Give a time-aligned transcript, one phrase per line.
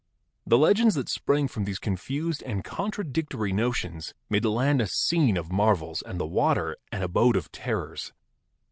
[0.47, 5.37] The legends that sprang from these confused and contradictory notions made the land a scene
[5.37, 8.11] of marvels and the water an abode of terrors.